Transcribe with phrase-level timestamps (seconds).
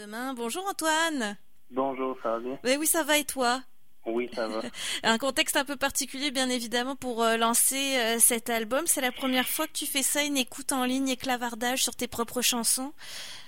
[0.00, 0.32] demain.
[0.34, 1.36] Bonjour Antoine.
[1.70, 2.58] Bonjour, ça va bien?
[2.64, 3.60] Mais oui, ça va et toi?
[4.06, 4.62] Oui, ça va.
[5.02, 8.86] un contexte un peu particulier, bien évidemment, pour euh, lancer euh, cet album.
[8.86, 11.94] C'est la première fois que tu fais ça, une écoute en ligne et clavardage sur
[11.94, 12.94] tes propres chansons?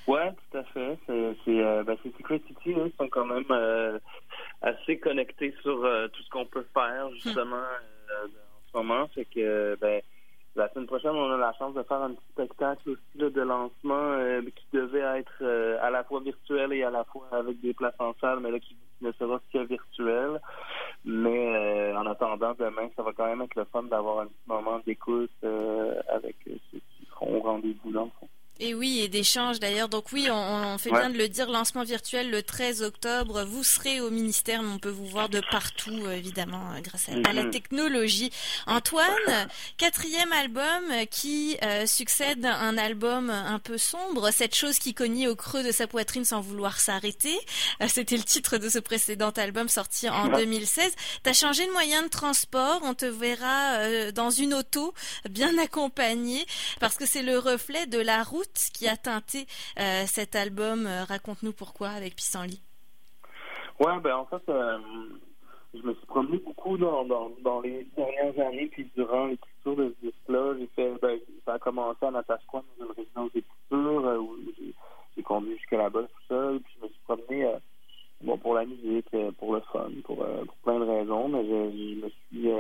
[0.06, 0.98] Ouais, tout à fait.
[1.06, 3.98] C'est euh, ben, Secret City, ils sont quand même euh,
[4.60, 5.80] assez connectés sur
[6.12, 7.14] tout ce qu'on peut faire, hum.
[7.14, 9.08] justement, en ce moment.
[9.14, 10.02] C'est que, ben,
[10.54, 14.18] la semaine prochaine, on a la chance de faire un petit spectacle aussi de lancement
[14.54, 15.44] qui devait être
[15.80, 18.58] à la fois virtuel et à la fois avec des places en salle, mais là
[18.60, 20.40] qui ne sera que virtuel.
[21.04, 24.46] Mais euh, en attendant, demain, ça va quand même être le fun d'avoir un petit
[24.46, 28.08] moment d'écoute euh, avec ceux qui seront au rendez-vous dans
[28.62, 29.88] et oui, et d'échanges d'ailleurs.
[29.88, 33.42] Donc oui, on, fait bien de le dire, lancement virtuel le 13 octobre.
[33.42, 37.08] Vous serez au ministère, mais on peut vous voir de partout, euh, évidemment, euh, grâce
[37.08, 37.50] à, la mhm.
[37.50, 38.30] technologie.
[38.68, 39.48] Antoine,
[39.78, 45.26] quatrième album qui euh, succède à un album un peu sombre, cette chose qui cognait
[45.26, 47.36] au creux de sa poitrine sans vouloir s'arrêter.
[47.88, 50.92] C'était le titre de ce précédent album sorti en 2016.
[51.24, 54.94] T'as changé de moyen de transport, on te verra dans une auto
[55.28, 56.46] bien accompagnée
[56.78, 58.51] parce que c'est le reflet de la route
[58.82, 59.46] qui a teinté
[59.78, 60.86] euh, cet album.
[60.86, 62.62] Euh, raconte-nous pourquoi avec Pissenlit.
[63.80, 64.78] Ouais, ben en fait, euh,
[65.74, 70.06] je me suis promené beaucoup dans, dans, les dernières années, puis durant l'écriture de ce
[70.06, 74.36] disque-là, j'ai fait, ben, ça a commencé à Natashquan, dans une résidence d'écriture, où
[75.16, 77.50] j'ai conduit jusqu'à là-bas tout seul, puis je me suis promené,
[78.20, 79.08] bon, pour la musique,
[79.38, 82.50] pour le fun, pour, pour plein de raisons, mais je, me suis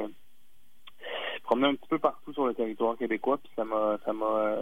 [1.42, 4.56] promené un petit peu partout sur le territoire québécois, puis ça m'a, ça m'a,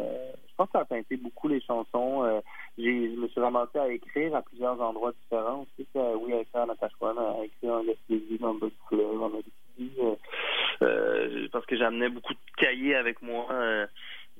[0.60, 2.24] pense que ça a teinté beaucoup les chansons.
[2.24, 2.40] Euh,
[2.76, 5.88] je me suis ramassé à écrire à plusieurs endroits différents aussi.
[5.94, 9.92] oui, à écrire en Natashquan, à écrire en Gaspésie, dans le en Abitibi.
[10.00, 10.14] Euh,
[10.82, 13.86] euh, parce que j'amenais beaucoup de cahiers avec moi euh,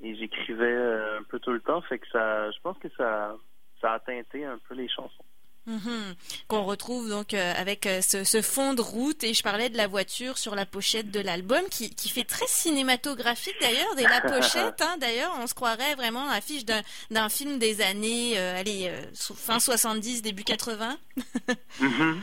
[0.03, 0.77] et j'écrivais
[1.19, 1.81] un peu tout le temps.
[1.83, 3.35] Fait que ça, je pense que ça,
[3.81, 5.25] ça a teinté un peu les chansons.
[5.67, 6.15] Mhm.
[6.49, 9.87] Qu'on retrouve donc euh, avec euh, ce, fond de route et je parlais de la
[9.87, 14.97] voiture sur la pochette de l'album qui, fait très cinématographique d'ailleurs dès la pochette hein,
[14.99, 20.23] d'ailleurs on se croirait vraiment à l'affiche d'un film des années euh, allez fin 70
[20.23, 20.97] début 80
[21.81, 22.23] mhm.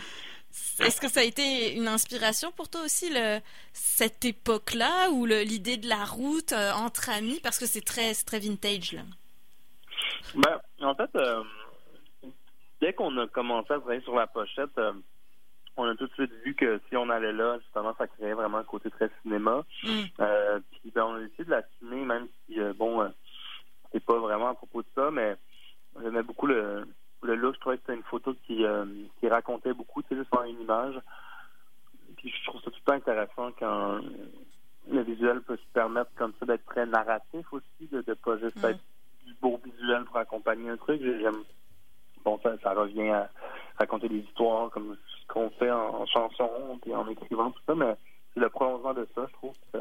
[0.79, 3.39] Est-ce que ça a été une inspiration pour toi aussi le,
[3.73, 7.39] cette époque-là ou l'idée de la route entre amis?
[7.41, 9.01] Parce que c'est très très vintage là.
[10.35, 11.09] Ben, en fait
[12.81, 14.93] dès qu'on a commencé à travailler sur la pochette, euh,
[15.75, 18.57] on a tout de suite vu que si on allait là, justement, ça créait vraiment
[18.57, 19.63] un côté très cinéma.
[19.83, 19.89] Mm.
[20.19, 23.11] Euh, puis ben, on a essayé de la filmer, même si, euh, bon,
[23.91, 25.35] c'est pas vraiment à propos de ça, mais
[26.01, 26.87] j'aimais beaucoup le,
[27.21, 27.55] le look.
[27.55, 28.65] Je trouvais que c'était une photo qui,
[29.19, 30.95] qui racontait beaucoup, tu sais, juste en une image.
[32.17, 33.99] Puis je trouve ça tout le temps intéressant quand
[34.89, 38.61] le visuel peut se permettre comme ça d'être très narratif aussi, de ne pas juste
[38.61, 38.65] mm.
[38.65, 38.79] être
[39.25, 41.01] du beau visuel pour accompagner un truc.
[41.01, 41.43] J'aime
[42.27, 43.29] bon, ça, ça revient à
[43.77, 46.49] raconter des histoires comme ce qu'on fait en, chanson
[46.85, 47.95] et en écrivant tout ça, mais
[48.35, 49.53] le prolongement de ça, je trouve.
[49.71, 49.79] Que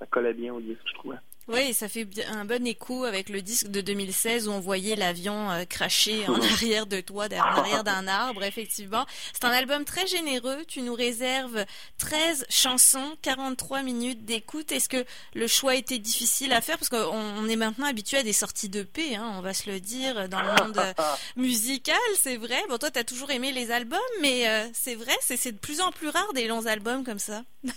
[0.00, 1.16] ça, collait bien au disque, je trouvais.
[1.52, 5.50] Oui, ça fait un bon écho avec le disque de 2016 où on voyait l'avion
[5.50, 9.04] euh, cracher en arrière de toi, en arrière d'un arbre, effectivement.
[9.32, 10.64] C'est un album très généreux.
[10.68, 11.64] Tu nous réserves
[11.98, 14.70] 13 chansons, 43 minutes d'écoute.
[14.70, 16.78] Est-ce que le choix était difficile à faire?
[16.78, 19.80] Parce qu'on est maintenant habitué à des sorties de paix, hein, on va se le
[19.80, 20.92] dire, dans le monde euh,
[21.36, 22.62] musical, c'est vrai.
[22.68, 25.80] Bon, toi, tu as toujours aimé les albums, mais euh, c'est vrai, c'est de plus
[25.80, 27.42] en plus rare des longs albums comme ça.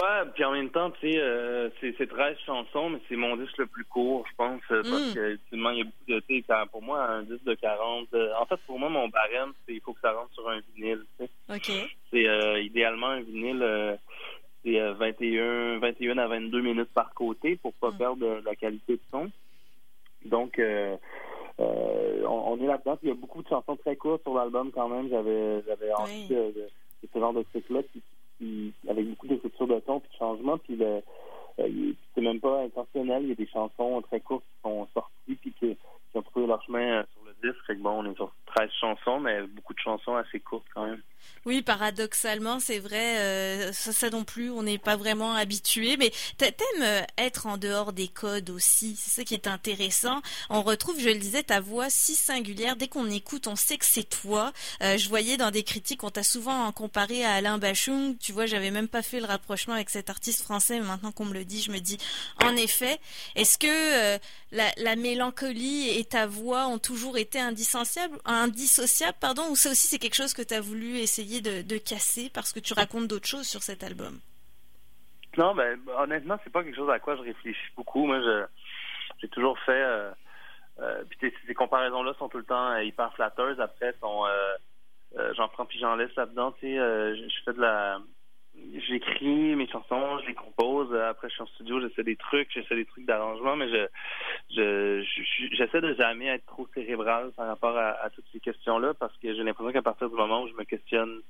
[0.00, 3.58] Ouais, puis en même temps, tu sais, euh, c'est 13 chansons, mais c'est mon disque
[3.58, 5.14] le plus court, je pense, euh, parce mm.
[5.14, 8.46] que il y a beaucoup de, tu pour moi, un disque de 40, euh, en
[8.46, 11.24] fait, pour moi, mon barème, c'est il faut que ça rentre sur un vinyle, tu
[11.24, 11.30] sais.
[11.54, 11.90] OK.
[12.10, 13.98] C'est idéalement un vinyle,
[14.64, 17.98] c'est 21, 21 à 22 minutes par côté pour pas mm.
[17.98, 19.30] perdre la qualité de son.
[20.26, 20.60] Donc,
[21.58, 25.08] on, est là-dedans, il y a beaucoup de chansons très courtes sur l'album quand même,
[25.08, 26.68] j'avais j'avais envie de, de,
[27.12, 27.80] ce genre de truc-là,
[28.88, 30.58] avec beaucoup d'écriture de ton puis de changement.
[30.58, 31.00] Puis euh,
[32.14, 33.24] c'est même pas intentionnel.
[33.24, 35.76] Il y a des chansons très courtes qui sont sorties puis qui,
[36.14, 37.04] ont trouvé leur chemin
[37.78, 41.02] bon, on est sur 13 chansons, mais beaucoup de chansons assez courtes quand même.
[41.44, 46.82] Oui, paradoxalement, c'est vrai, euh, ça, non plus, on n'est pas vraiment habitué, mais t'aimes
[46.82, 50.20] euh, être en dehors des codes aussi, c'est ça qui est intéressant.
[50.50, 53.86] On retrouve, je le disais, ta voix si singulière, dès qu'on écoute, on sait que
[53.86, 54.52] c'est toi.
[54.82, 58.46] Euh, je voyais dans des critiques, on t'a souvent comparé à Alain Bachung, tu vois,
[58.46, 61.44] j'avais même pas fait le rapprochement avec cet artiste français, mais maintenant qu'on me le
[61.44, 61.98] dit, je me dis,
[62.42, 62.98] en effet,
[63.36, 64.18] est-ce que
[64.50, 69.98] la, la, mélancolie et ta voix ont toujours été indissociables pardon, ou ça aussi c'est
[69.98, 73.46] quelque chose que tu as voulu essayer de, casser parce que tu racontes d'autres choses
[73.46, 74.18] sur cet album?
[75.36, 78.06] Non, ben honnêtement, c'est pas quelque chose à quoi je réfléchis beaucoup.
[78.06, 78.20] Moi,
[79.20, 79.72] j'ai toujours fait
[80.80, 83.60] euh, puis ces comparaisons-là sont tout le temps hyper flatteuses.
[83.60, 84.24] Après, sont,
[85.36, 86.52] j'en prends puis j'en laisse là-dedans.
[86.60, 88.00] Tu je fais de la
[88.88, 90.94] j'écris mes chansons, je les compose.
[90.94, 93.86] Après, je suis en studio, j'essaie des trucs, j'essaie des trucs d'arrangement, mais je,
[94.50, 95.04] je,
[95.52, 99.42] j'essaie de jamais être trop cérébral par rapport à, toutes ces questions-là, parce que j'ai
[99.42, 101.20] l'impression qu'à partir du moment où je me questionne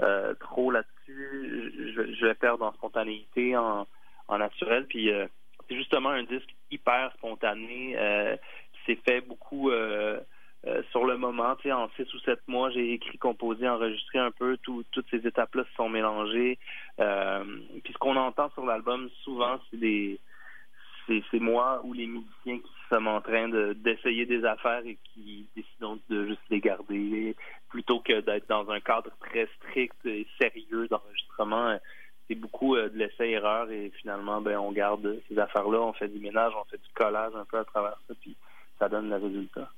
[0.00, 3.86] euh, trop là-dessus, je, je, vais perdre en spontanéité, en,
[4.28, 4.86] en naturel.
[4.86, 5.26] Puis euh,
[5.68, 8.36] c'est justement un disque hyper spontané euh,
[8.72, 9.70] qui s'est fait beaucoup.
[9.70, 10.20] Euh,
[10.66, 14.18] euh, sur le moment, tu sais, en six ou sept mois, j'ai écrit, composé, enregistré
[14.18, 14.58] un peu.
[14.58, 16.58] toutes ces étapes-là se sont mélangées.
[16.98, 17.44] Euh,
[17.82, 23.22] puis ce qu'on entend sur l'album, souvent, c'est moi ou les musiciens qui sommes en
[23.22, 27.34] train de, d'essayer des affaires et qui décident de juste les garder,
[27.70, 31.78] plutôt que d'être dans un cadre très strict et sérieux d'enregistrement.
[32.28, 36.20] C'est beaucoup euh, de l'essai-erreur et finalement, ben, on garde ces affaires-là, on fait du
[36.20, 38.36] ménage, on fait du collage un peu à travers ça, puis
[38.78, 39.70] ça donne le résultat.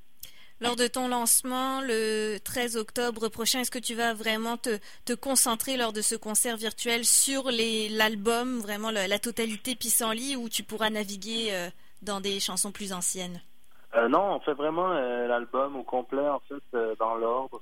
[0.63, 5.77] Lors de ton lancement le 13 octobre prochain, est-ce que tu vas vraiment te, concentrer
[5.77, 11.49] lors de ce concert virtuel sur l'album, vraiment la, totalité pissenlit, ou tu pourras naviguer
[11.51, 11.69] euh,
[12.03, 13.41] dans des chansons plus anciennes?
[13.97, 17.61] Euh, Non, on fait vraiment euh, l'album au complet, en fait, dans l'ordre.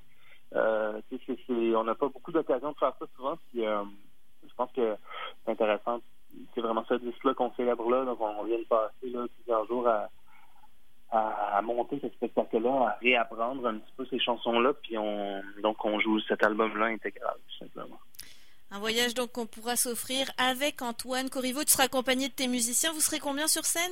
[0.53, 4.95] on n'a pas beaucoup d'occasion de faire ça souvent, puis je pense que
[5.47, 6.03] c'est intéressant.
[6.55, 9.89] C'est vraiment ce disque-là qu'on célèbre là, donc on vient de passer là, plusieurs jours
[9.89, 10.11] à
[11.11, 15.99] à, monter ce spectacle-là, à réapprendre un petit peu ces chansons-là, puis on donc on
[16.01, 17.99] joue cet album-là intégral, tout simplement.
[18.71, 21.65] Un voyage donc qu'on pourra s'offrir avec Antoine Corriveau.
[21.65, 22.93] Tu seras accompagné de tes musiciens.
[22.93, 23.91] Vous serez combien sur scène?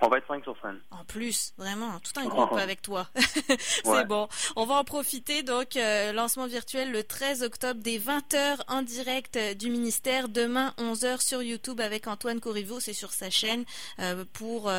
[0.00, 0.78] On va être cinq sur scène.
[0.90, 3.08] En plus, vraiment, tout un groupe avec toi.
[3.84, 4.28] c'est bon.
[4.54, 5.42] On va en profiter.
[5.42, 10.28] Donc, euh, lancement virtuel le 13 octobre des 20h en direct euh, du ministère.
[10.28, 12.78] Demain, 11h sur YouTube avec Antoine Corriveau.
[12.78, 13.64] C'est sur sa chaîne
[13.98, 14.70] euh, pour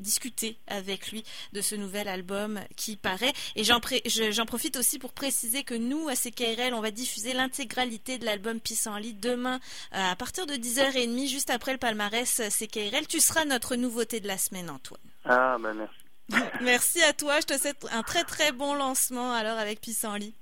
[0.00, 3.32] discuter avec lui de ce nouvel album qui paraît.
[3.56, 3.80] Et j'en,
[4.30, 8.60] j'en profite aussi pour préciser que nous, à CKRL, on va diffuser l'intégralité de l'album
[8.60, 9.60] Pissenlit demain
[9.92, 13.06] à partir de 10h30, juste après le palmarès CKRL.
[13.06, 14.63] Tu seras notre nouveauté de la semaine.
[14.70, 15.00] Antoine.
[15.24, 15.94] Ah, ben merci.
[16.62, 17.40] merci à toi.
[17.40, 20.34] Je te souhaite un très très bon lancement alors avec Pissenlit.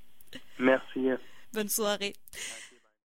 [0.59, 1.09] Merci.
[1.53, 2.15] Bonne soirée.